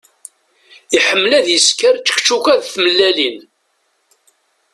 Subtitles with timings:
[0.97, 3.37] Iḥemmel ad isker čekčuka d tmellalin.